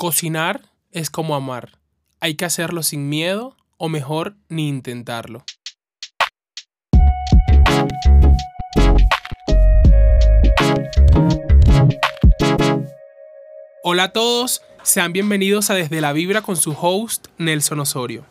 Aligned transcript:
Cocinar 0.00 0.62
es 0.92 1.10
como 1.10 1.34
amar. 1.34 1.72
Hay 2.20 2.34
que 2.34 2.46
hacerlo 2.46 2.82
sin 2.82 3.10
miedo 3.10 3.54
o 3.76 3.90
mejor 3.90 4.34
ni 4.48 4.66
intentarlo. 4.66 5.44
Hola 13.82 14.04
a 14.04 14.12
todos, 14.14 14.62
sean 14.82 15.12
bienvenidos 15.12 15.68
a 15.68 15.74
Desde 15.74 16.00
la 16.00 16.14
Vibra 16.14 16.40
con 16.40 16.56
su 16.56 16.74
host 16.80 17.26
Nelson 17.36 17.80
Osorio. 17.80 18.24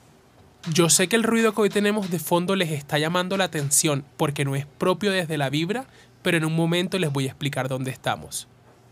Yo 0.73 0.89
sé 0.89 1.07
que 1.07 1.17
el 1.17 1.23
ruido 1.23 1.53
que 1.53 1.61
hoy 1.61 1.69
tenemos 1.69 2.09
de 2.09 2.17
fondo 2.17 2.55
les 2.55 2.71
está 2.71 2.97
llamando 2.97 3.37
la 3.37 3.43
atención 3.43 4.03
porque 4.17 4.43
no 4.43 4.55
es 4.55 4.65
propio 4.65 5.11
desde 5.11 5.37
la 5.37 5.51
Vibra, 5.51 5.85
pero 6.23 6.35
en 6.35 6.45
un 6.45 6.55
momento 6.55 6.97
les 6.97 7.13
voy 7.13 7.25
a 7.25 7.27
explicar 7.27 7.69
dónde 7.69 7.91
estamos. 7.91 8.47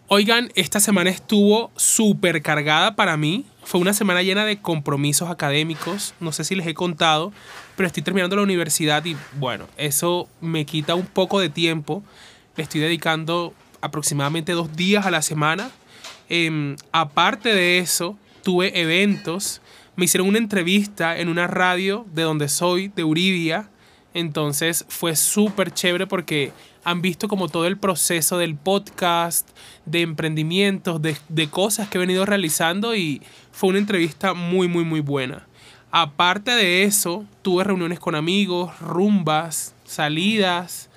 Oigan, 0.09 0.53
esta 0.55 0.79
semana 0.79 1.09
estuvo 1.09 1.69
súper 1.75 2.41
cargada 2.41 2.95
para 2.95 3.17
mí. 3.17 3.43
Fue 3.65 3.81
una 3.81 3.91
semana 3.91 4.23
llena 4.23 4.45
de 4.45 4.61
compromisos 4.61 5.29
académicos. 5.29 6.13
No 6.21 6.31
sé 6.31 6.45
si 6.45 6.55
les 6.55 6.65
he 6.65 6.73
contado, 6.73 7.33
pero 7.75 7.87
estoy 7.87 8.03
terminando 8.03 8.37
la 8.37 8.41
universidad 8.43 9.03
y 9.03 9.17
bueno, 9.37 9.67
eso 9.75 10.29
me 10.39 10.65
quita 10.65 10.95
un 10.95 11.07
poco 11.07 11.41
de 11.41 11.49
tiempo. 11.49 12.03
Le 12.55 12.63
estoy 12.63 12.79
dedicando 12.79 13.53
aproximadamente 13.81 14.53
dos 14.53 14.77
días 14.77 15.05
a 15.05 15.11
la 15.11 15.21
semana. 15.21 15.71
Em, 16.29 16.77
aparte 16.93 17.53
de 17.53 17.79
eso, 17.79 18.17
tuve 18.43 18.79
eventos. 18.79 19.61
Me 19.97 20.05
hicieron 20.05 20.29
una 20.29 20.37
entrevista 20.37 21.17
en 21.17 21.27
una 21.27 21.47
radio 21.47 22.05
de 22.13 22.21
donde 22.21 22.47
soy, 22.47 22.87
de 22.87 23.03
Uridia. 23.03 23.69
Entonces 24.17 24.83
fue 24.89 25.15
súper 25.15 25.71
chévere 25.71 26.07
porque 26.07 26.51
han 26.83 27.03
visto 27.03 27.27
como 27.27 27.49
todo 27.49 27.67
el 27.67 27.77
proceso 27.77 28.39
del 28.39 28.55
podcast, 28.55 29.47
de 29.85 30.01
emprendimientos, 30.01 30.99
de, 31.03 31.49
cosas 31.51 31.87
que 31.87 31.99
he 31.99 32.01
venido 32.01 32.25
realizando 32.25 32.95
y 32.95 33.21
fue 33.51 33.69
una 33.69 33.77
entrevista 33.77 34.33
muy, 34.33 34.67
muy, 34.67 34.83
muy 34.85 35.01
buena. 35.01 35.45
Aparte 35.91 36.49
de 36.49 36.81
eso, 36.81 37.25
tuve 37.43 37.63
reuniones 37.63 37.99
con 37.99 38.15
amigos, 38.15 38.79
rumbas, 38.79 39.75
salidas. 39.85 40.89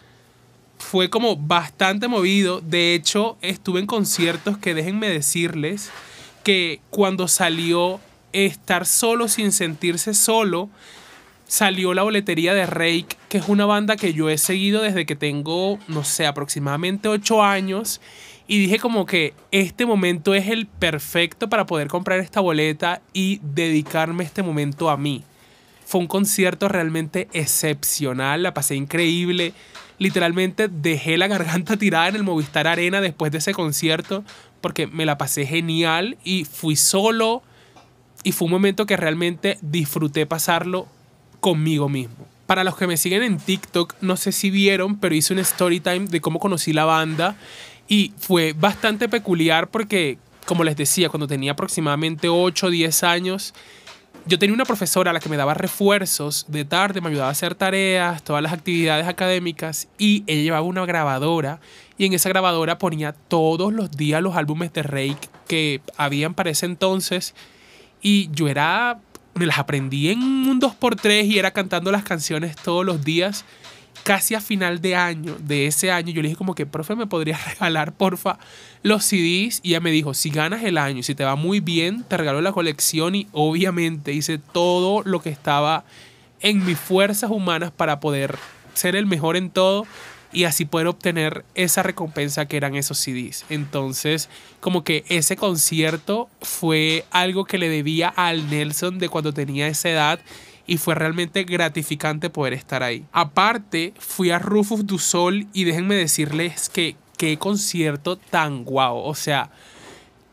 Fue 0.78 1.10
como 1.10 1.36
bastante 1.36 2.08
movido. 2.08 2.62
De 2.62 2.94
hecho, 2.94 3.36
estuve 3.42 3.80
en 3.80 3.86
conciertos 3.86 4.56
que 4.56 4.72
déjenme 4.72 5.10
decirles 5.10 5.90
que 6.42 6.80
cuando 6.88 7.28
salió 7.28 8.00
estar 8.32 8.86
solo 8.86 9.28
sin 9.28 9.52
sentirse 9.52 10.14
solo, 10.14 10.70
salió 11.50 11.94
la 11.94 12.04
boletería 12.04 12.54
de 12.54 12.64
Rake, 12.64 13.16
que 13.28 13.38
es 13.38 13.48
una 13.48 13.66
banda 13.66 13.96
que 13.96 14.12
yo 14.12 14.30
he 14.30 14.38
seguido 14.38 14.82
desde 14.82 15.04
que 15.04 15.16
tengo, 15.16 15.80
no 15.88 16.04
sé, 16.04 16.28
aproximadamente 16.28 17.08
8 17.08 17.42
años. 17.42 18.00
Y 18.46 18.60
dije 18.60 18.78
como 18.78 19.04
que 19.04 19.34
este 19.50 19.84
momento 19.84 20.32
es 20.32 20.46
el 20.46 20.68
perfecto 20.68 21.48
para 21.48 21.66
poder 21.66 21.88
comprar 21.88 22.20
esta 22.20 22.38
boleta 22.38 23.02
y 23.12 23.40
dedicarme 23.42 24.22
este 24.22 24.44
momento 24.44 24.90
a 24.90 24.96
mí. 24.96 25.24
Fue 25.84 26.00
un 26.00 26.06
concierto 26.06 26.68
realmente 26.68 27.26
excepcional, 27.32 28.44
la 28.44 28.54
pasé 28.54 28.76
increíble. 28.76 29.52
Literalmente 29.98 30.68
dejé 30.68 31.18
la 31.18 31.26
garganta 31.26 31.76
tirada 31.76 32.06
en 32.10 32.14
el 32.14 32.22
Movistar 32.22 32.68
Arena 32.68 33.00
después 33.00 33.32
de 33.32 33.38
ese 33.38 33.54
concierto 33.54 34.22
porque 34.60 34.86
me 34.86 35.04
la 35.04 35.18
pasé 35.18 35.46
genial 35.46 36.16
y 36.22 36.44
fui 36.44 36.76
solo 36.76 37.42
y 38.22 38.30
fue 38.30 38.46
un 38.46 38.52
momento 38.52 38.86
que 38.86 38.96
realmente 38.96 39.58
disfruté 39.62 40.26
pasarlo 40.26 40.86
conmigo 41.40 41.88
mismo. 41.88 42.26
Para 42.46 42.64
los 42.64 42.76
que 42.76 42.86
me 42.86 42.96
siguen 42.96 43.22
en 43.22 43.38
TikTok, 43.38 43.94
no 44.00 44.16
sé 44.16 44.32
si 44.32 44.50
vieron, 44.50 44.98
pero 44.98 45.14
hice 45.14 45.32
un 45.32 45.38
story 45.40 45.80
time 45.80 46.06
de 46.06 46.20
cómo 46.20 46.38
conocí 46.38 46.72
la 46.72 46.84
banda 46.84 47.36
y 47.88 48.12
fue 48.18 48.52
bastante 48.52 49.08
peculiar 49.08 49.68
porque, 49.68 50.18
como 50.46 50.64
les 50.64 50.76
decía, 50.76 51.08
cuando 51.08 51.26
tenía 51.26 51.52
aproximadamente 51.52 52.28
8 52.28 52.66
o 52.66 52.70
10 52.70 53.02
años, 53.04 53.54
yo 54.26 54.38
tenía 54.38 54.54
una 54.54 54.64
profesora 54.64 55.10
a 55.10 55.14
la 55.14 55.20
que 55.20 55.28
me 55.28 55.36
daba 55.36 55.54
refuerzos 55.54 56.44
de 56.48 56.64
tarde, 56.64 57.00
me 57.00 57.08
ayudaba 57.08 57.28
a 57.28 57.32
hacer 57.32 57.54
tareas, 57.54 58.22
todas 58.22 58.42
las 58.42 58.52
actividades 58.52 59.06
académicas 59.06 59.88
y 59.98 60.24
ella 60.26 60.42
llevaba 60.42 60.62
una 60.62 60.84
grabadora 60.86 61.60
y 61.98 62.06
en 62.06 62.12
esa 62.12 62.28
grabadora 62.28 62.78
ponía 62.78 63.12
todos 63.12 63.72
los 63.72 63.90
días 63.90 64.22
los 64.22 64.36
álbumes 64.36 64.72
de 64.72 64.82
Rake 64.82 65.28
que 65.48 65.80
habían 65.96 66.34
para 66.34 66.50
ese 66.50 66.66
entonces 66.66 67.34
y 68.02 68.30
yo 68.32 68.48
era 68.48 69.00
me 69.34 69.46
las 69.46 69.58
aprendí 69.58 70.10
en 70.10 70.22
un 70.22 70.60
2x3 70.60 71.26
y 71.26 71.38
era 71.38 71.50
cantando 71.52 71.90
las 71.90 72.04
canciones 72.04 72.56
todos 72.56 72.84
los 72.84 73.04
días. 73.04 73.44
Casi 74.02 74.34
a 74.34 74.40
final 74.40 74.80
de 74.80 74.96
año, 74.96 75.36
de 75.40 75.66
ese 75.66 75.92
año, 75.92 76.10
yo 76.10 76.22
le 76.22 76.28
dije 76.28 76.38
como 76.38 76.54
que, 76.54 76.64
profe, 76.64 76.96
¿me 76.96 77.06
podría 77.06 77.38
regalar, 77.46 77.92
porfa, 77.92 78.38
los 78.82 79.04
CDs? 79.04 79.60
Y 79.62 79.70
ella 79.70 79.80
me 79.80 79.90
dijo, 79.90 80.14
si 80.14 80.30
ganas 80.30 80.64
el 80.64 80.78
año, 80.78 81.02
si 81.02 81.14
te 81.14 81.24
va 81.24 81.36
muy 81.36 81.60
bien, 81.60 82.04
te 82.04 82.16
regalo 82.16 82.40
la 82.40 82.52
colección 82.52 83.14
y 83.14 83.26
obviamente 83.32 84.12
hice 84.12 84.38
todo 84.38 85.02
lo 85.04 85.20
que 85.20 85.30
estaba 85.30 85.84
en 86.40 86.64
mis 86.64 86.78
fuerzas 86.78 87.30
humanas 87.30 87.70
para 87.70 88.00
poder 88.00 88.38
ser 88.74 88.96
el 88.96 89.06
mejor 89.06 89.36
en 89.36 89.50
todo 89.50 89.86
y 90.32 90.44
así 90.44 90.64
poder 90.64 90.86
obtener 90.86 91.44
esa 91.54 91.82
recompensa 91.82 92.46
que 92.46 92.56
eran 92.56 92.74
esos 92.74 92.98
CDs. 92.98 93.44
Entonces, 93.48 94.28
como 94.60 94.84
que 94.84 95.04
ese 95.08 95.36
concierto 95.36 96.28
fue 96.40 97.04
algo 97.10 97.44
que 97.44 97.58
le 97.58 97.68
debía 97.68 98.08
al 98.08 98.48
Nelson 98.48 98.98
de 98.98 99.08
cuando 99.08 99.32
tenía 99.32 99.66
esa 99.66 99.88
edad 99.88 100.20
y 100.66 100.76
fue 100.76 100.94
realmente 100.94 101.44
gratificante 101.44 102.30
poder 102.30 102.52
estar 102.52 102.82
ahí. 102.82 103.04
Aparte, 103.12 103.92
fui 103.98 104.30
a 104.30 104.38
Rufus 104.38 104.86
du 104.86 104.98
Sol 104.98 105.46
y 105.52 105.64
déjenme 105.64 105.96
decirles 105.96 106.68
que 106.68 106.96
qué 107.16 107.38
concierto 107.38 108.16
tan 108.16 108.64
guau. 108.64 108.98
O 108.98 109.14
sea, 109.14 109.50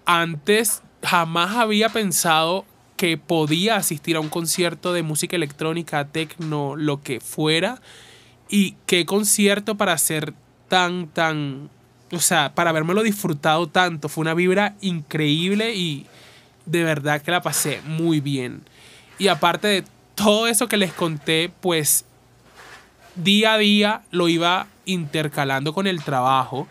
antes 0.05 0.83
jamás 1.01 1.55
había 1.55 1.89
pensado 1.89 2.65
que 2.97 3.17
podía 3.17 3.75
asistir 3.75 4.15
a 4.15 4.19
un 4.19 4.29
concierto 4.29 4.93
de 4.93 5.03
música 5.03 5.35
electrónica, 5.35 6.05
tecno, 6.05 6.75
lo 6.75 7.01
que 7.01 7.19
fuera 7.19 7.81
y 8.49 8.75
qué 8.85 9.05
concierto 9.05 9.75
para 9.75 9.97
ser 9.97 10.33
tan, 10.67 11.07
tan, 11.07 11.69
o 12.11 12.19
sea, 12.19 12.53
para 12.55 12.69
habérmelo 12.69 13.03
disfrutado 13.03 13.67
tanto. 13.67 14.09
Fue 14.09 14.21
una 14.21 14.33
vibra 14.33 14.75
increíble 14.81 15.75
y 15.75 16.05
de 16.65 16.83
verdad 16.83 17.21
que 17.21 17.31
la 17.31 17.41
pasé 17.41 17.81
muy 17.85 18.19
bien. 18.19 18.63
Y 19.17 19.27
aparte 19.27 19.67
de 19.67 19.83
todo 20.15 20.47
eso 20.47 20.67
que 20.67 20.77
les 20.77 20.93
conté, 20.93 21.51
pues 21.61 22.05
día 23.15 23.53
a 23.53 23.57
día 23.57 24.01
lo 24.11 24.27
iba 24.27 24.67
intercalando 24.85 25.73
con 25.73 25.87
el 25.87 26.03
trabajo. 26.03 26.67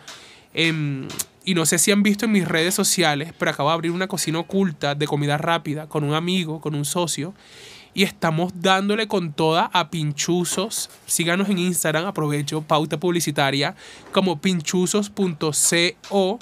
Em, 0.53 1.07
y 1.43 1.53
no 1.53 1.65
sé 1.65 1.77
si 1.77 1.91
han 1.91 2.03
visto 2.03 2.25
en 2.25 2.31
mis 2.31 2.47
redes 2.47 2.73
sociales, 2.73 3.33
pero 3.37 3.51
acabo 3.51 3.69
de 3.69 3.75
abrir 3.75 3.91
una 3.91 4.07
cocina 4.07 4.39
oculta 4.39 4.95
de 4.95 5.07
comida 5.07 5.37
rápida 5.37 5.87
con 5.87 6.03
un 6.03 6.13
amigo, 6.13 6.59
con 6.59 6.75
un 6.75 6.85
socio 6.85 7.33
y 7.97 8.03
estamos 8.03 8.53
dándole 8.61 9.07
con 9.07 9.33
toda 9.33 9.71
a 9.73 9.89
pinchuzos. 9.89 10.91
Síganos 11.07 11.49
en 11.49 11.57
Instagram, 11.57 12.05
aprovecho 12.05 12.61
pauta 12.61 12.99
publicitaria 12.99 13.75
como 14.11 14.39
pinchuzos.co. 14.39 16.39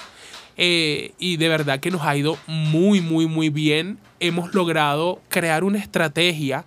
Eh, 0.57 1.13
y 1.17 1.37
de 1.37 1.47
verdad 1.47 1.79
que 1.79 1.91
nos 1.91 2.01
ha 2.01 2.17
ido 2.17 2.37
muy, 2.45 2.99
muy, 2.99 3.27
muy 3.27 3.47
bien. 3.47 3.99
Hemos 4.19 4.53
logrado 4.53 5.21
crear 5.29 5.63
una 5.63 5.79
estrategia 5.79 6.65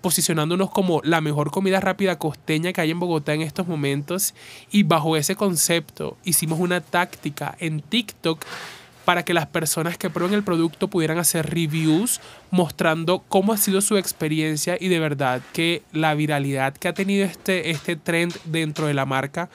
posicionándonos 0.00 0.70
como 0.70 1.02
la 1.04 1.20
mejor 1.20 1.50
comida 1.50 1.78
rápida 1.78 2.18
costeña 2.18 2.72
que 2.72 2.80
hay 2.80 2.92
en 2.92 2.98
Bogotá 2.98 3.34
en 3.34 3.42
estos 3.42 3.68
momentos. 3.68 4.32
Y 4.70 4.84
bajo 4.84 5.18
ese 5.18 5.36
concepto 5.36 6.16
hicimos 6.24 6.60
una 6.60 6.80
táctica 6.80 7.58
en 7.60 7.82
TikTok 7.82 8.42
para 9.10 9.24
que 9.24 9.34
las 9.34 9.48
personas 9.48 9.98
que 9.98 10.08
prueben 10.08 10.36
el 10.36 10.44
producto 10.44 10.86
pudieran 10.86 11.18
hacer 11.18 11.50
reviews 11.50 12.20
mostrando 12.52 13.24
cómo 13.28 13.52
ha 13.52 13.56
sido 13.56 13.80
su 13.80 13.96
experiencia 13.96 14.76
y 14.78 14.86
de 14.86 15.00
verdad 15.00 15.42
que 15.52 15.82
la 15.90 16.14
viralidad 16.14 16.74
que 16.74 16.86
ha 16.86 16.94
tenido 16.94 17.24
este, 17.24 17.70
este 17.70 17.96
trend 17.96 18.32
dentro 18.44 18.86
de 18.86 18.94
la 18.94 19.06
marca 19.06 19.50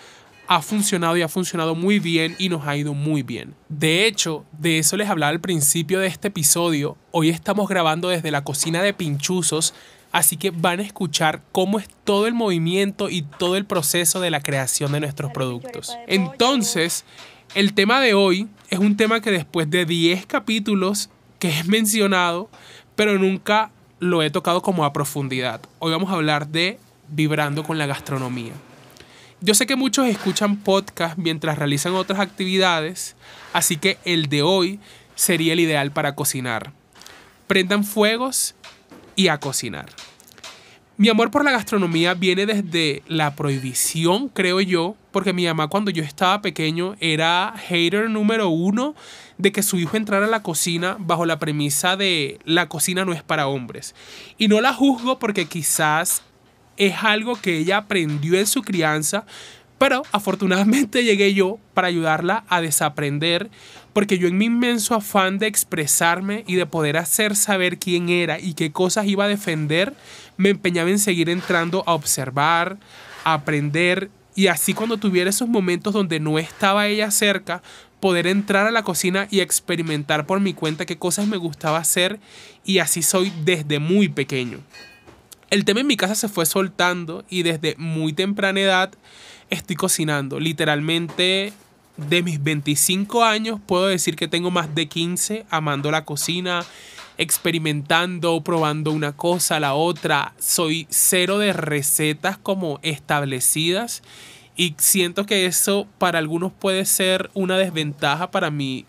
ha 0.50 0.62
funcionado 0.62 1.16
y 1.16 1.22
ha 1.22 1.30
funcionado 1.30 1.74
muy 1.74 2.00
bien 2.00 2.36
y 2.38 2.50
nos 2.50 2.68
ha 2.68 2.76
ido 2.76 2.94
muy 2.94 3.24
bien. 3.24 3.54
De 3.70 4.06
hecho, 4.06 4.44
de 4.60 4.80
eso 4.80 4.98
les 4.98 5.08
hablaba 5.08 5.30
al 5.30 5.40
principio 5.40 6.02
de 6.02 6.08
este 6.08 6.28
episodio. 6.28 6.98
Hoy 7.12 7.30
estamos 7.30 7.70
grabando 7.70 8.10
desde 8.10 8.32
la 8.32 8.44
cocina 8.44 8.82
de 8.82 8.94
Pinchuzos, 8.94 9.74
así 10.12 10.36
que 10.36 10.52
van 10.52 10.82
a 10.82 10.84
escuchar 10.84 11.44
cómo 11.54 11.80
es 11.80 11.88
todo 12.04 12.28
el 12.28 12.34
movimiento 12.34 13.10
y 13.10 13.22
todo 13.22 13.56
el 13.56 13.64
proceso 13.64 14.20
de 14.20 14.32
la 14.32 14.42
creación 14.42 14.92
de 14.92 15.00
nuestros 15.00 15.32
productos. 15.32 15.98
Entonces, 16.08 17.06
el 17.54 17.74
tema 17.74 18.02
de 18.02 18.16
hoy 18.16 18.50
es 18.70 18.80
un 18.80 18.98
tema 18.98 19.22
que 19.22 19.32
después 19.32 19.70
de 19.70 19.86
10 19.86 20.26
capítulos 20.26 21.10
que 21.40 21.50
es 21.50 21.68
mencionado, 21.68 22.50
pero 22.96 23.18
nunca 23.18 23.72
lo 24.00 24.24
he 24.24 24.30
tocado 24.30 24.62
como 24.62 24.86
a 24.86 24.94
profundidad. 24.94 25.62
Hoy 25.80 25.92
vamos 25.92 26.10
a 26.10 26.14
hablar 26.14 26.48
de 26.48 26.80
vibrando 27.10 27.64
con 27.64 27.78
la 27.78 27.86
gastronomía. 27.86 28.54
Yo 29.42 29.54
sé 29.54 29.68
que 29.68 29.76
muchos 29.76 30.08
escuchan 30.08 30.58
podcast 30.58 31.18
mientras 31.18 31.58
realizan 31.58 31.94
otras 31.94 32.20
actividades, 32.20 33.16
así 33.54 33.78
que 33.78 33.98
el 34.06 34.28
de 34.28 34.42
hoy 34.42 34.80
sería 35.16 35.54
el 35.54 35.60
ideal 35.60 35.92
para 35.92 36.16
cocinar. 36.16 36.72
Prendan 37.48 37.84
fuegos 37.84 38.56
y 39.16 39.28
a 39.28 39.40
cocinar. 39.40 39.88
Mi 40.98 41.10
amor 41.10 41.30
por 41.30 41.44
la 41.44 41.52
gastronomía 41.52 42.14
viene 42.14 42.46
desde 42.46 43.04
la 43.06 43.36
prohibición, 43.36 44.30
creo 44.30 44.62
yo, 44.62 44.96
porque 45.12 45.34
mi 45.34 45.46
mamá 45.46 45.68
cuando 45.68 45.92
yo 45.92 46.02
estaba 46.02 46.42
pequeño 46.42 46.96
era 47.02 47.54
hater 47.68 48.10
número 48.10 48.48
uno 48.48 48.96
de 49.38 49.52
que 49.52 49.62
su 49.62 49.78
hijo 49.78 49.98
entrara 49.98 50.26
a 50.26 50.30
la 50.30 50.42
cocina 50.42 50.96
bajo 50.98 51.26
la 51.26 51.38
premisa 51.38 51.98
de 51.98 52.40
la 52.46 52.70
cocina 52.70 53.04
no 53.04 53.12
es 53.12 53.24
para 53.24 53.48
hombres. 53.48 53.94
Y 54.38 54.48
no 54.48 54.62
la 54.62 54.74
juzgo 54.74 55.20
porque 55.20 55.48
quizás 55.48 56.24
es 56.78 57.04
algo 57.04 57.36
que 57.36 57.58
ella 57.58 57.76
aprendió 57.76 58.40
en 58.40 58.48
su 58.48 58.62
crianza, 58.62 59.26
pero 59.78 60.04
afortunadamente 60.14 61.04
llegué 61.04 61.34
yo 61.34 61.60
para 61.74 61.90
ayudarla 61.90 62.46
a 62.48 62.62
desaprender, 62.62 63.50
porque 63.96 64.18
yo 64.18 64.28
en 64.28 64.38
mi 64.38 64.48
inmenso 64.48 64.94
afán 64.94 65.38
de 65.38 65.48
expresarme 65.48 66.44
y 66.48 66.56
de 66.56 66.66
poder 66.66 66.98
hacer 66.98 67.34
saber 67.34 67.80
quién 67.80 68.10
era 68.10 68.42
y 68.42 68.54
qué 68.54 68.74
cosas 68.74 69.08
iba 69.08 69.24
a 69.24 69.30
defender, 69.30 69.94
me 70.36 70.50
empeñaba 70.50 70.90
en 70.90 71.00
seguir 71.00 71.30
entrando 71.30 71.82
a 71.88 71.94
observar, 71.94 72.78
a 73.24 73.36
aprender 73.36 74.10
y 74.36 74.48
así 74.48 74.74
cuando 74.74 74.98
tuviera 74.98 75.30
esos 75.30 75.48
momentos 75.48 75.94
donde 75.94 76.20
no 76.20 76.38
estaba 76.38 76.88
ella 76.88 77.10
cerca, 77.10 77.64
poder 78.02 78.28
entrar 78.28 78.68
a 78.68 78.72
la 78.72 78.84
cocina 78.84 79.30
y 79.32 79.40
experimentar 79.40 80.26
por 80.26 80.42
mi 80.42 80.54
cuenta 80.54 80.86
qué 80.86 80.98
cosas 80.98 81.26
me 81.28 81.38
gustaba 81.38 81.78
hacer 81.78 82.20
y 82.66 82.80
así 82.80 83.02
soy 83.02 83.32
desde 83.46 83.80
muy 83.80 84.10
pequeño. 84.10 84.60
El 85.50 85.64
tema 85.64 85.80
en 85.80 85.88
mi 85.88 85.96
casa 85.96 86.16
se 86.16 86.28
fue 86.28 86.46
soltando 86.46 87.24
y 87.30 87.44
desde 87.44 87.76
muy 87.78 88.12
temprana 88.12 88.60
edad 88.60 88.92
estoy 89.50 89.78
cocinando. 89.78 90.42
Literalmente 90.42 91.54
de 91.98 92.24
mis 92.24 92.44
25 92.44 93.24
años 93.24 93.60
puedo 93.66 93.88
decir 93.88 94.16
que 94.16 94.28
tengo 94.28 94.52
más 94.52 94.74
de 94.76 94.88
15 94.88 95.46
amando 95.50 95.92
la 95.92 96.06
cocina, 96.06 96.66
experimentando, 97.18 98.42
probando 98.42 98.92
una 98.92 99.14
cosa, 99.14 99.60
la 99.60 99.74
otra. 99.74 100.34
Soy 100.40 100.88
cero 100.90 101.38
de 101.38 101.54
recetas 101.54 102.38
como 102.38 102.80
establecidas 102.82 104.04
y 104.56 104.76
siento 104.78 105.26
que 105.26 105.46
eso 105.46 105.88
para 105.98 106.20
algunos 106.20 106.52
puede 106.52 106.86
ser 106.86 107.30
una 107.34 107.58
desventaja, 107.58 108.32
para 108.32 108.52
mí 108.52 108.86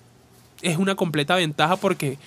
es 0.62 0.79
una 0.79 0.94
completa 0.94 1.37
ventaja 1.37 1.76
porque 1.76 2.19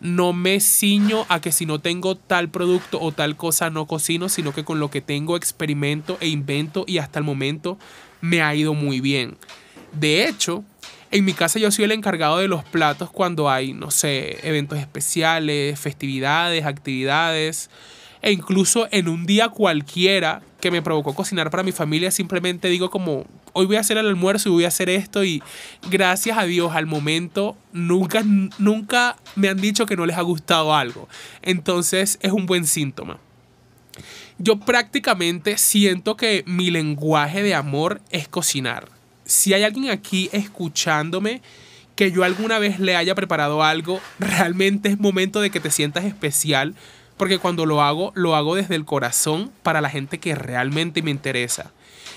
no 0.00 0.32
me 0.32 0.60
ciño 0.60 1.24
a 1.28 1.40
que 1.40 1.52
si 1.52 1.66
no 1.66 1.78
tengo 1.78 2.16
tal 2.16 2.48
producto 2.50 3.00
o 3.00 3.12
tal 3.12 3.36
cosa 3.36 3.70
no 3.70 3.86
cocino, 3.86 4.28
sino 4.28 4.52
que 4.52 4.64
con 4.64 4.80
lo 4.80 4.90
que 4.90 5.00
tengo 5.00 5.36
experimento 5.36 6.18
e 6.20 6.28
invento 6.28 6.84
y 6.86 6.98
hasta 6.98 7.18
el 7.18 7.24
momento 7.24 7.78
me 8.20 8.42
ha 8.42 8.54
ido 8.54 8.74
muy 8.74 9.00
bien. 9.00 9.36
De 9.98 10.26
hecho, 10.26 10.64
en 11.10 11.24
mi 11.24 11.32
casa 11.32 11.60
yo 11.60 11.70
soy 11.70 11.84
el 11.84 11.92
encargado 11.92 12.38
de 12.38 12.48
los 12.48 12.64
platos 12.64 13.08
cuando 13.08 13.48
hay, 13.48 13.72
no 13.72 13.92
sé, 13.92 14.38
eventos 14.42 14.78
especiales, 14.78 15.78
festividades, 15.78 16.64
actividades. 16.64 17.70
E 18.20 18.32
incluso 18.32 18.88
en 18.90 19.08
un 19.08 19.26
día 19.26 19.50
cualquiera 19.50 20.42
que 20.60 20.70
me 20.70 20.82
provocó 20.82 21.14
cocinar 21.14 21.50
para 21.50 21.62
mi 21.62 21.72
familia, 21.72 22.10
simplemente 22.10 22.68
digo 22.68 22.90
como, 22.90 23.26
hoy 23.52 23.66
voy 23.66 23.76
a 23.76 23.80
hacer 23.80 23.96
el 23.96 24.08
almuerzo 24.08 24.48
y 24.48 24.52
voy 24.52 24.64
a 24.64 24.68
hacer 24.68 24.88
esto 24.88 25.22
y 25.22 25.42
gracias 25.90 26.36
a 26.36 26.44
Dios 26.44 26.74
al 26.74 26.86
momento 26.86 27.56
nunca, 27.72 28.24
nunca 28.58 29.16
me 29.36 29.48
han 29.48 29.60
dicho 29.60 29.86
que 29.86 29.96
no 29.96 30.06
les 30.06 30.16
ha 30.16 30.22
gustado 30.22 30.74
algo. 30.74 31.08
Entonces 31.42 32.18
es 32.22 32.32
un 32.32 32.46
buen 32.46 32.66
síntoma. 32.66 33.20
Yo 34.38 34.58
prácticamente 34.58 35.58
siento 35.58 36.16
que 36.16 36.42
mi 36.46 36.70
lenguaje 36.72 37.42
de 37.44 37.54
amor 37.54 38.00
es 38.10 38.26
cocinar 38.26 38.93
si 39.24 39.54
hay 39.54 39.62
alguien 39.62 39.90
aquí 39.90 40.28
escuchándome 40.32 41.42
que 41.96 42.10
yo 42.10 42.24
alguna 42.24 42.58
vez 42.58 42.80
le 42.80 42.96
haya 42.96 43.14
preparado 43.14 43.62
algo, 43.62 44.00
realmente 44.18 44.88
es 44.88 44.98
momento 44.98 45.40
de 45.40 45.50
que 45.50 45.60
te 45.60 45.70
sientas 45.70 46.04
especial, 46.04 46.74
porque 47.16 47.38
cuando 47.38 47.66
lo 47.66 47.82
hago, 47.82 48.12
lo 48.14 48.34
hago 48.34 48.56
desde 48.56 48.74
el 48.74 48.84
corazón 48.84 49.52
para 49.62 49.80
la 49.80 49.90
gente 49.90 50.18
que 50.18 50.34
realmente 50.34 51.02
me 51.02 51.10
interesa. 51.10 51.72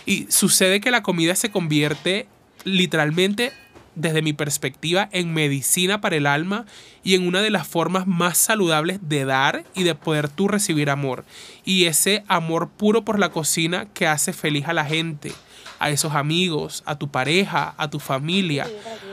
Y 0.05 0.25
sucede 0.29 0.81
que 0.81 0.91
la 0.91 1.03
comida 1.03 1.35
se 1.35 1.51
convierte 1.51 2.27
literalmente, 2.63 3.51
desde 3.93 4.21
mi 4.21 4.33
perspectiva, 4.33 5.09
en 5.11 5.33
medicina 5.33 6.01
para 6.01 6.15
el 6.15 6.27
alma 6.27 6.65
y 7.03 7.15
en 7.15 7.27
una 7.27 7.41
de 7.41 7.49
las 7.49 7.67
formas 7.67 8.05
más 8.05 8.37
saludables 8.37 8.99
de 9.01 9.25
dar 9.25 9.63
y 9.75 9.83
de 9.83 9.95
poder 9.95 10.29
tú 10.29 10.47
recibir 10.47 10.89
amor. 10.89 11.25
Y 11.65 11.85
ese 11.85 12.23
amor 12.27 12.69
puro 12.69 13.03
por 13.03 13.19
la 13.19 13.29
cocina 13.29 13.87
que 13.93 14.07
hace 14.07 14.33
feliz 14.33 14.67
a 14.67 14.73
la 14.73 14.85
gente 14.85 15.33
a 15.79 15.89
esos 15.89 16.13
amigos, 16.13 16.83
a 16.85 16.97
tu 16.97 17.09
pareja, 17.09 17.75
a 17.77 17.89
tu 17.89 17.99
familia. 17.99 18.67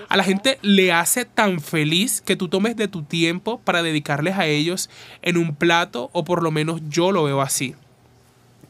A 0.09 0.17
la 0.17 0.25
gente 0.25 0.59
le 0.63 0.93
hace 0.93 1.25
tan 1.25 1.61
feliz 1.61 2.21
que 2.21 2.37
tú 2.37 2.49
tomes 2.49 2.77
de 2.77 2.89
tu 2.89 3.03
tiempo 3.03 3.61
para 3.61 3.83
dedicarles 3.83 4.37
a 4.37 4.47
ellos 4.47 4.91
en 5.23 5.37
un 5.37 5.55
plato, 5.55 6.11
o 6.13 6.25
por 6.25 6.43
lo 6.43 6.51
menos 6.51 6.81
yo 6.89 7.13
lo 7.13 7.25
veo 7.25 7.41
así. 7.41 7.75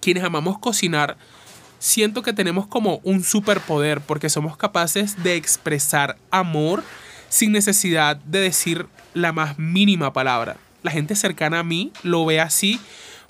Quienes 0.01 0.25
amamos 0.25 0.59
cocinar, 0.59 1.17
siento 1.79 2.23
que 2.23 2.33
tenemos 2.33 2.67
como 2.67 3.01
un 3.05 3.23
superpoder 3.23 4.01
porque 4.01 4.31
somos 4.31 4.57
capaces 4.57 5.23
de 5.23 5.37
expresar 5.37 6.17
amor 6.31 6.83
sin 7.29 7.53
necesidad 7.53 8.17
de 8.17 8.41
decir 8.41 8.87
la 9.13 9.33
más 9.33 9.59
mínima 9.59 10.13
palabra. 10.13 10.57
La 10.83 10.91
gente 10.91 11.15
cercana 11.15 11.61
a 11.61 11.65
mí 11.65 11.93
lo 12.03 12.25
ve 12.25 12.41
así 12.41 12.81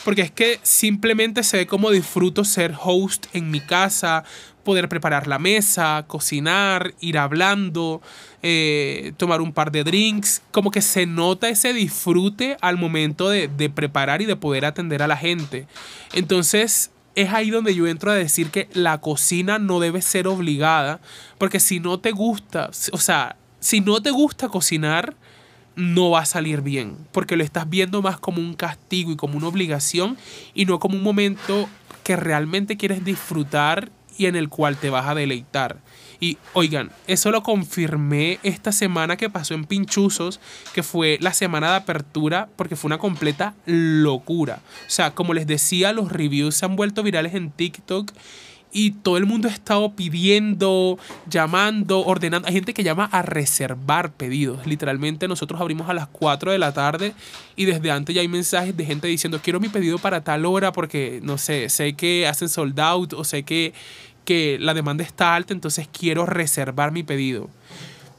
porque 0.04 0.22
es 0.22 0.30
que 0.30 0.60
simplemente 0.62 1.42
se 1.42 1.56
ve 1.56 1.66
como 1.66 1.90
disfruto 1.90 2.44
ser 2.44 2.74
host 2.80 3.26
en 3.32 3.50
mi 3.50 3.60
casa, 3.60 4.24
poder 4.64 4.88
preparar 4.88 5.26
la 5.26 5.38
mesa, 5.38 6.04
cocinar, 6.08 6.94
ir 7.00 7.18
hablando, 7.18 8.02
eh, 8.42 9.12
tomar 9.16 9.40
un 9.40 9.52
par 9.52 9.70
de 9.70 9.84
drinks, 9.84 10.42
como 10.50 10.70
que 10.70 10.82
se 10.82 11.06
nota 11.06 11.48
ese 11.48 11.72
disfrute 11.72 12.56
al 12.60 12.78
momento 12.78 13.28
de, 13.28 13.48
de 13.48 13.70
preparar 13.70 14.22
y 14.22 14.26
de 14.26 14.36
poder 14.36 14.64
atender 14.64 15.02
a 15.02 15.06
la 15.06 15.16
gente. 15.16 15.66
Entonces, 16.12 16.90
es 17.14 17.32
ahí 17.32 17.50
donde 17.50 17.74
yo 17.74 17.86
entro 17.86 18.10
a 18.10 18.14
decir 18.14 18.50
que 18.50 18.68
la 18.72 18.98
cocina 19.00 19.58
no 19.58 19.80
debe 19.80 20.02
ser 20.02 20.26
obligada, 20.26 21.00
porque 21.38 21.60
si 21.60 21.80
no 21.80 22.00
te 22.00 22.10
gusta, 22.10 22.70
o 22.92 22.98
sea, 22.98 23.36
si 23.60 23.80
no 23.80 24.02
te 24.02 24.10
gusta 24.10 24.48
cocinar, 24.48 25.14
no 25.76 26.10
va 26.10 26.20
a 26.20 26.26
salir 26.26 26.60
bien, 26.60 26.96
porque 27.12 27.36
lo 27.36 27.44
estás 27.44 27.68
viendo 27.68 28.02
más 28.02 28.18
como 28.18 28.40
un 28.40 28.54
castigo 28.54 29.12
y 29.12 29.16
como 29.16 29.36
una 29.36 29.48
obligación 29.48 30.16
y 30.54 30.66
no 30.66 30.78
como 30.78 30.96
un 30.96 31.02
momento 31.02 31.68
que 32.02 32.16
realmente 32.16 32.76
quieres 32.76 33.04
disfrutar 33.04 33.90
y 34.16 34.26
en 34.26 34.36
el 34.36 34.48
cual 34.48 34.76
te 34.76 34.90
vas 34.90 35.06
a 35.06 35.14
deleitar. 35.14 35.78
Y 36.20 36.38
oigan, 36.52 36.90
eso 37.06 37.30
lo 37.30 37.42
confirmé 37.42 38.38
esta 38.42 38.72
semana 38.72 39.16
que 39.16 39.28
pasó 39.28 39.54
en 39.54 39.64
Pinchuzos, 39.64 40.40
que 40.72 40.82
fue 40.82 41.18
la 41.20 41.34
semana 41.34 41.70
de 41.70 41.76
apertura, 41.76 42.48
porque 42.56 42.76
fue 42.76 42.88
una 42.88 42.98
completa 42.98 43.54
locura. 43.66 44.60
O 44.86 44.90
sea, 44.90 45.10
como 45.10 45.34
les 45.34 45.46
decía, 45.46 45.92
los 45.92 46.10
reviews 46.12 46.54
se 46.54 46.64
han 46.64 46.76
vuelto 46.76 47.02
virales 47.02 47.34
en 47.34 47.50
TikTok 47.50 48.12
y 48.74 48.90
todo 48.90 49.16
el 49.16 49.24
mundo 49.24 49.48
ha 49.48 49.52
estado 49.52 49.94
pidiendo, 49.94 50.98
llamando, 51.30 52.00
ordenando. 52.00 52.48
Hay 52.48 52.54
gente 52.54 52.74
que 52.74 52.82
llama 52.82 53.08
a 53.12 53.22
reservar 53.22 54.12
pedidos. 54.12 54.66
Literalmente 54.66 55.28
nosotros 55.28 55.60
abrimos 55.60 55.88
a 55.88 55.94
las 55.94 56.08
4 56.08 56.50
de 56.50 56.58
la 56.58 56.74
tarde 56.74 57.14
y 57.54 57.66
desde 57.66 57.92
antes 57.92 58.14
ya 58.14 58.20
hay 58.20 58.28
mensajes 58.28 58.76
de 58.76 58.84
gente 58.84 59.06
diciendo 59.06 59.40
quiero 59.42 59.60
mi 59.60 59.68
pedido 59.68 59.98
para 59.98 60.24
tal 60.24 60.44
hora 60.44 60.72
porque 60.72 61.20
no 61.22 61.38
sé, 61.38 61.68
sé 61.68 61.94
que 61.94 62.26
hacen 62.26 62.48
sold 62.48 62.78
out 62.80 63.12
o 63.12 63.22
sé 63.22 63.44
que, 63.44 63.72
que 64.24 64.58
la 64.60 64.74
demanda 64.74 65.04
está 65.04 65.36
alta, 65.36 65.54
entonces 65.54 65.88
quiero 65.90 66.26
reservar 66.26 66.90
mi 66.90 67.04
pedido. 67.04 67.48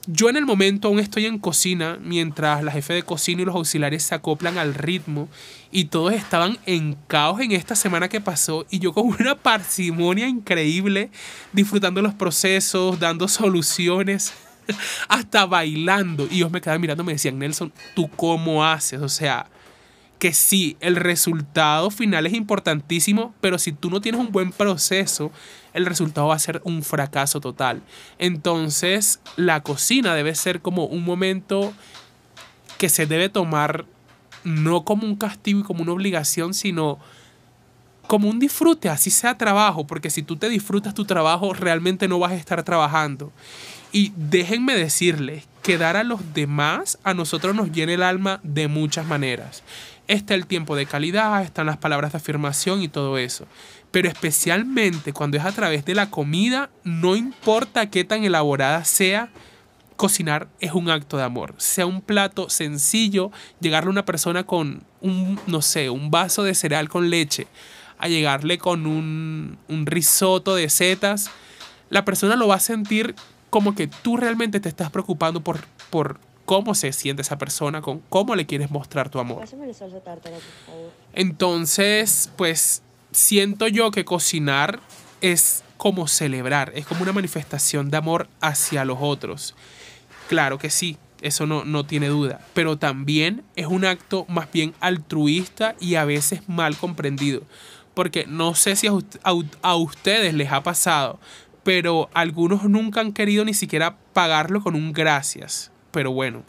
Yo 0.08 0.30
en 0.30 0.38
el 0.38 0.46
momento 0.46 0.88
aún 0.88 1.00
estoy 1.00 1.26
en 1.26 1.40
cocina 1.40 1.98
mientras 2.00 2.64
la 2.64 2.72
jefe 2.72 2.94
de 2.94 3.02
cocina 3.02 3.42
y 3.42 3.46
los 3.46 3.56
auxiliares 3.56 4.04
se 4.04 4.14
acoplan 4.14 4.60
al 4.60 4.76
ritmo 4.76 5.28
y 5.72 5.86
todos 5.86 6.14
estaban 6.14 6.60
en 6.68 6.96
caos 7.08 7.40
en 7.42 7.52
esta 7.54 7.76
semana 7.76 8.08
que 8.08 8.22
pasó 8.22 8.68
y 8.70 8.78
yo 8.78 8.94
con 8.94 9.08
una 9.20 9.36
parsimonia 9.36 10.28
increíble 10.28 11.10
disfrutando 11.54 12.04
los 12.04 12.14
procesos, 12.14 13.00
dando 13.00 13.28
soluciones, 13.28 14.34
hasta 15.08 15.48
bailando 15.48 16.28
y 16.30 16.36
ellos 16.36 16.52
me 16.52 16.62
quedaban 16.62 16.82
mirando 16.82 17.02
y 17.02 17.08
me 17.08 17.14
decían, 17.14 17.40
Nelson, 17.40 17.74
¿tú 17.96 18.08
cómo 18.10 18.64
haces? 18.64 19.02
O 19.02 19.10
sea, 19.10 19.48
que 20.20 20.34
sí, 20.34 20.78
el 20.80 20.96
resultado 20.96 21.92
final 21.92 22.26
es 22.26 22.34
importantísimo, 22.34 23.34
pero 23.42 23.58
si 23.60 23.72
tú 23.72 23.90
no 23.90 24.02
tienes 24.02 24.22
un 24.22 24.32
buen 24.32 24.52
proceso, 24.52 25.32
el 25.74 25.86
resultado 25.86 26.28
va 26.28 26.36
a 26.36 26.40
ser 26.40 26.62
un 26.64 26.84
fracaso 26.84 27.42
total. 27.42 27.82
Entonces, 28.18 29.20
la 29.36 29.62
cocina 29.62 30.16
debe 30.16 30.34
ser 30.36 30.62
como 30.62 30.86
un 30.86 31.04
momento 31.04 31.74
que 32.78 32.90
se 32.90 33.06
debe 33.06 33.30
tomar 33.30 33.86
no 34.44 34.86
como 34.86 35.06
un 35.06 35.16
castigo 35.16 35.60
y 35.60 35.64
como 35.64 35.82
una 35.82 35.92
obligación, 35.92 36.54
sino 36.54 37.00
como 38.08 38.30
un 38.30 38.40
disfrute, 38.40 38.88
así 38.88 39.10
sea 39.10 39.38
trabajo, 39.38 39.88
porque 39.88 40.12
si 40.12 40.22
tú 40.22 40.38
te 40.38 40.48
disfrutas 40.48 40.94
tu 40.94 41.06
trabajo, 41.06 41.54
realmente 41.54 42.08
no 42.08 42.20
vas 42.20 42.32
a 42.32 42.36
estar 42.36 42.64
trabajando. 42.64 43.32
Y 43.92 44.14
déjenme 44.16 44.76
decirles 44.76 45.46
que 45.64 45.78
dar 45.78 45.98
a 45.98 46.04
los 46.04 46.34
demás 46.34 47.00
a 47.04 47.14
nosotros 47.14 47.56
nos 47.56 47.72
llena 47.72 47.94
el 47.94 48.04
alma 48.04 48.40
de 48.44 48.68
muchas 48.68 49.08
maneras 49.08 49.64
está 50.08 50.34
el 50.34 50.46
tiempo 50.46 50.76
de 50.76 50.86
calidad, 50.86 51.42
están 51.44 51.66
las 51.66 51.78
palabras 51.78 52.12
de 52.12 52.18
afirmación 52.18 52.82
y 52.82 52.88
todo 52.88 53.18
eso. 53.18 53.46
Pero 53.92 54.08
especialmente 54.08 55.14
cuando 55.14 55.38
es 55.38 55.46
a 55.46 55.52
través 55.52 55.86
de 55.86 55.96
la 55.96 56.10
comida, 56.10 56.70
no 56.84 57.16
importa 57.16 57.90
qué 57.90 58.04
tan 58.04 58.24
elaborada 58.24 58.84
sea, 58.86 59.30
cocinar 59.96 60.48
es 60.60 60.74
un 60.74 60.90
acto 60.90 61.18
de 61.18 61.24
amor. 61.24 61.56
Sea 61.58 61.86
un 61.86 62.02
plato 62.02 62.50
sencillo, 62.50 63.32
llegarle 63.60 63.90
a 63.90 63.92
una 63.92 64.06
persona 64.06 64.44
con 64.44 64.84
un, 65.02 65.40
no 65.48 65.62
sé, 65.62 65.90
un 65.90 66.12
vaso 66.12 66.44
de 66.44 66.56
cereal 66.56 66.90
con 66.90 67.10
leche, 67.10 67.48
a 67.98 68.08
llegarle 68.08 68.58
con 68.58 68.86
un, 68.86 69.58
un 69.68 69.86
risotto 69.86 70.56
de 70.56 70.70
setas, 70.70 71.32
la 71.90 72.04
persona 72.04 72.36
lo 72.36 72.48
va 72.48 72.56
a 72.56 72.60
sentir 72.60 73.16
como 73.50 73.76
que 73.76 73.88
tú 73.88 74.18
realmente 74.18 74.60
te 74.60 74.68
estás 74.68 74.92
preocupando 74.92 75.42
por, 75.42 75.60
por 75.90 76.20
cómo 76.46 76.76
se 76.76 76.94
siente 76.94 77.24
esa 77.24 77.38
persona, 77.38 77.82
con 77.82 78.00
cómo 78.10 78.36
le 78.36 78.46
quieres 78.46 78.72
mostrar 78.72 79.10
tu 79.10 79.20
amor. 79.20 79.44
Entonces, 81.14 82.32
pues 82.38 82.84
siento 83.12 83.68
yo 83.68 83.92
que 83.92 84.06
cocinar 84.06 84.80
es 85.22 85.64
como 85.78 86.08
celebrar, 86.08 86.72
es 86.76 86.86
como 86.86 87.04
una 87.04 87.12
manifestación 87.12 87.90
de 87.90 87.98
amor 87.98 88.28
hacia 88.42 88.86
los 88.86 88.98
otros. 89.02 89.56
Claro 90.30 90.58
que 90.58 90.70
sí, 90.70 90.98
eso 91.22 91.46
no, 91.48 91.66
no 91.66 91.86
tiene 91.86 92.08
duda, 92.08 92.40
pero 92.54 92.78
también 92.78 93.44
es 93.56 93.66
un 93.68 93.86
acto 93.86 94.26
más 94.28 94.52
bien 94.52 94.74
altruista 94.80 95.76
y 95.80 95.96
a 95.96 96.06
veces 96.06 96.48
mal 96.48 96.78
comprendido, 96.78 97.42
porque 97.94 98.26
no 98.28 98.56
sé 98.56 98.76
si 98.76 98.88
a, 98.88 98.92
a 99.62 99.76
ustedes 99.76 100.34
les 100.34 100.52
ha 100.52 100.64
pasado, 100.64 101.20
pero 101.64 102.10
algunos 102.14 102.64
nunca 102.66 103.02
han 103.02 103.12
querido 103.12 103.44
ni 103.44 103.54
siquiera 103.54 103.98
pagarlo 104.14 104.62
con 104.62 104.76
un 104.76 104.94
gracias. 104.94 105.72
Pero 105.96 106.12
bueno, 106.12 106.44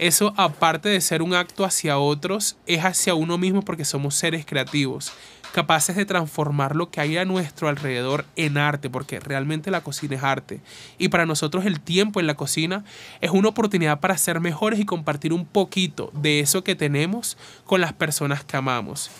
eso 0.00 0.34
aparte 0.36 0.88
de 0.88 1.00
ser 1.00 1.22
un 1.22 1.32
acto 1.32 1.64
hacia 1.64 1.96
otros, 1.96 2.56
es 2.66 2.84
hacia 2.84 3.14
uno 3.14 3.38
mismo 3.38 3.62
porque 3.62 3.84
somos 3.84 4.16
seres 4.16 4.44
creativos 4.44 5.12
capaces 5.52 5.96
de 5.96 6.04
transformar 6.04 6.74
lo 6.74 6.90
que 6.90 7.00
hay 7.00 7.16
a 7.16 7.24
nuestro 7.24 7.68
alrededor 7.68 8.24
en 8.36 8.58
arte, 8.58 8.88
porque 8.88 9.20
realmente 9.20 9.70
la 9.70 9.82
cocina 9.82 10.16
es 10.16 10.22
arte. 10.22 10.60
Y 10.98 11.08
para 11.08 11.26
nosotros 11.26 11.66
el 11.66 11.80
tiempo 11.80 12.20
en 12.20 12.26
la 12.26 12.36
cocina 12.36 12.84
es 13.20 13.30
una 13.30 13.48
oportunidad 13.48 14.00
para 14.00 14.16
ser 14.16 14.40
mejores 14.40 14.78
y 14.78 14.84
compartir 14.84 15.32
un 15.32 15.46
poquito 15.46 16.10
de 16.14 16.40
eso 16.40 16.62
que 16.62 16.76
tenemos 16.76 17.36
con 17.64 17.80
las 17.80 17.92
personas 17.92 18.44
que 18.44 18.56
amamos. 18.56 19.10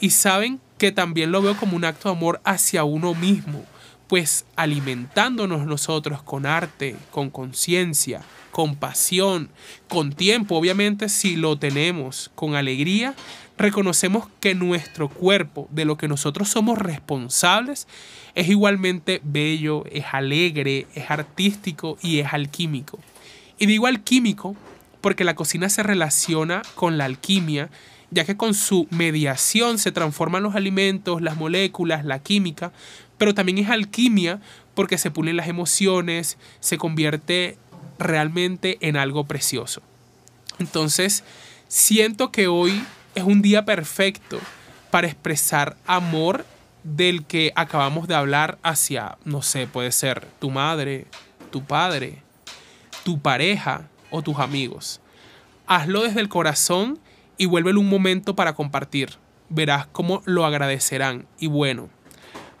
Y 0.00 0.10
saben 0.10 0.60
que 0.78 0.90
también 0.90 1.32
lo 1.32 1.42
veo 1.42 1.56
como 1.56 1.76
un 1.76 1.84
acto 1.84 2.08
de 2.08 2.16
amor 2.16 2.40
hacia 2.44 2.84
uno 2.84 3.14
mismo, 3.14 3.64
pues 4.08 4.44
alimentándonos 4.56 5.66
nosotros 5.66 6.22
con 6.22 6.46
arte, 6.46 6.96
con 7.10 7.30
conciencia, 7.30 8.22
con 8.50 8.76
pasión, 8.76 9.50
con 9.88 10.12
tiempo, 10.12 10.56
obviamente 10.56 11.08
si 11.08 11.36
lo 11.36 11.58
tenemos, 11.58 12.30
con 12.34 12.54
alegría, 12.54 13.14
reconocemos 13.56 14.28
que 14.40 14.54
nuestro 14.54 15.08
cuerpo, 15.08 15.68
de 15.70 15.84
lo 15.84 15.96
que 15.96 16.08
nosotros 16.08 16.48
somos 16.50 16.78
responsables, 16.78 17.88
es 18.34 18.48
igualmente 18.48 19.20
bello, 19.24 19.84
es 19.90 20.04
alegre, 20.12 20.86
es 20.94 21.10
artístico 21.10 21.98
y 22.02 22.20
es 22.20 22.32
alquímico. 22.32 22.98
Y 23.58 23.66
digo 23.66 23.86
alquímico 23.86 24.56
porque 25.00 25.24
la 25.24 25.34
cocina 25.34 25.68
se 25.68 25.82
relaciona 25.82 26.62
con 26.74 26.98
la 26.98 27.04
alquimia, 27.04 27.70
ya 28.10 28.24
que 28.24 28.36
con 28.36 28.54
su 28.54 28.86
mediación 28.90 29.78
se 29.78 29.92
transforman 29.92 30.42
los 30.42 30.54
alimentos, 30.54 31.20
las 31.20 31.36
moléculas, 31.36 32.04
la 32.04 32.20
química, 32.20 32.72
pero 33.18 33.34
también 33.34 33.58
es 33.58 33.70
alquimia 33.70 34.40
porque 34.74 34.98
se 34.98 35.10
pulen 35.10 35.36
las 35.36 35.48
emociones, 35.48 36.38
se 36.60 36.78
convierte 36.78 37.56
realmente 37.98 38.78
en 38.80 38.96
algo 38.96 39.24
precioso. 39.24 39.82
Entonces, 40.58 41.24
siento 41.68 42.30
que 42.30 42.48
hoy 42.48 42.84
es 43.14 43.24
un 43.24 43.42
día 43.42 43.64
perfecto 43.64 44.40
para 44.90 45.06
expresar 45.06 45.76
amor 45.86 46.44
del 46.82 47.24
que 47.24 47.52
acabamos 47.56 48.06
de 48.08 48.14
hablar 48.14 48.58
hacia, 48.62 49.16
no 49.24 49.42
sé, 49.42 49.66
puede 49.66 49.90
ser 49.90 50.26
tu 50.38 50.50
madre, 50.50 51.06
tu 51.50 51.64
padre, 51.64 52.22
tu 53.04 53.20
pareja 53.20 53.88
o 54.10 54.22
tus 54.22 54.38
amigos. 54.38 55.00
Hazlo 55.66 56.02
desde 56.02 56.20
el 56.20 56.28
corazón 56.28 56.98
y 57.36 57.46
vuélvelo 57.46 57.80
un 57.80 57.88
momento 57.88 58.36
para 58.36 58.54
compartir. 58.54 59.14
Verás 59.48 59.86
cómo 59.86 60.22
lo 60.26 60.44
agradecerán. 60.44 61.26
Y 61.38 61.46
bueno, 61.46 61.88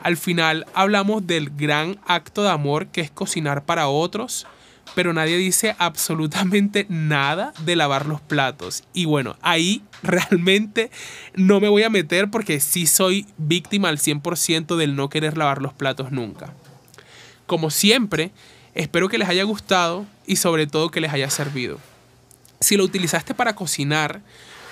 al 0.04 0.16
final 0.16 0.66
hablamos 0.74 1.26
del 1.26 1.50
gran 1.50 1.98
acto 2.06 2.44
de 2.44 2.50
amor 2.50 2.86
que 2.86 3.00
es 3.00 3.10
cocinar 3.10 3.64
para 3.64 3.88
otros 3.88 4.46
pero 4.94 5.12
nadie 5.12 5.36
dice 5.36 5.74
absolutamente 5.78 6.86
nada 6.88 7.52
de 7.64 7.74
lavar 7.74 8.06
los 8.06 8.20
platos. 8.20 8.84
Y 8.92 9.06
bueno, 9.06 9.36
ahí 9.42 9.82
realmente 10.02 10.90
no 11.34 11.58
me 11.58 11.68
voy 11.68 11.82
a 11.82 11.90
meter 11.90 12.30
porque 12.30 12.60
sí 12.60 12.86
soy 12.86 13.26
víctima 13.38 13.88
al 13.88 13.98
100% 13.98 14.76
del 14.76 14.94
no 14.94 15.08
querer 15.08 15.36
lavar 15.38 15.62
los 15.62 15.72
platos 15.72 16.12
nunca. 16.12 16.52
Como 17.46 17.70
siempre, 17.70 18.30
espero 18.74 19.08
que 19.08 19.18
les 19.18 19.28
haya 19.28 19.44
gustado 19.44 20.06
y 20.26 20.36
sobre 20.36 20.66
todo 20.66 20.90
que 20.90 21.00
les 21.00 21.12
haya 21.12 21.30
servido. 21.30 21.80
Si 22.60 22.76
lo 22.76 22.84
utilizaste 22.84 23.34
para 23.34 23.54
cocinar, 23.54 24.20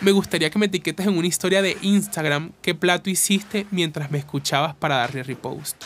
me 0.02 0.10
gustaría 0.10 0.50
que 0.50 0.58
me 0.58 0.66
etiquetes 0.66 1.06
en 1.06 1.16
una 1.16 1.28
historia 1.28 1.62
de 1.62 1.76
Instagram 1.80 2.50
qué 2.60 2.74
plato 2.74 3.08
hiciste 3.08 3.66
mientras 3.70 4.10
me 4.10 4.18
escuchabas 4.18 4.74
para 4.74 4.96
darle 4.96 5.22
repost. 5.22 5.76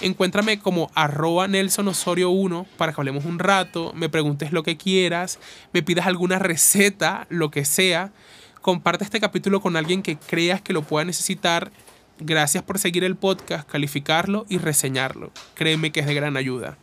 Encuéntrame 0.00 0.58
como 0.58 0.90
arroba 0.94 1.46
Nelson 1.46 1.86
Osorio 1.88 2.30
1 2.30 2.66
para 2.78 2.92
que 2.92 3.00
hablemos 3.00 3.26
un 3.26 3.38
rato, 3.38 3.92
me 3.94 4.08
preguntes 4.08 4.52
lo 4.52 4.62
que 4.62 4.78
quieras, 4.78 5.38
me 5.74 5.82
pidas 5.82 6.06
alguna 6.06 6.38
receta, 6.38 7.26
lo 7.28 7.50
que 7.50 7.66
sea. 7.66 8.12
Comparte 8.62 9.04
este 9.04 9.20
capítulo 9.20 9.60
con 9.60 9.76
alguien 9.76 10.02
que 10.02 10.16
creas 10.16 10.62
que 10.62 10.72
lo 10.72 10.82
pueda 10.82 11.04
necesitar. 11.04 11.70
Gracias 12.18 12.62
por 12.62 12.78
seguir 12.78 13.04
el 13.04 13.16
podcast, 13.16 13.68
calificarlo 13.68 14.46
y 14.48 14.56
reseñarlo. 14.56 15.32
Créeme 15.54 15.92
que 15.92 16.00
es 16.00 16.06
de 16.06 16.14
gran 16.14 16.38
ayuda. 16.38 16.78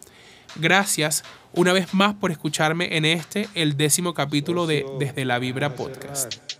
Gracias 0.55 1.23
una 1.53 1.73
vez 1.73 1.95
más 1.95 2.13
por 2.13 2.29
escucharme 2.29 2.97
en 2.97 3.05
este, 3.05 3.47
el 3.55 3.77
décimo 3.77 4.13
capítulo 4.13 4.67
de 4.67 4.85
Desde 4.99 5.25
la 5.25 5.39
Vibra 5.39 5.73
Podcast. 5.73 6.56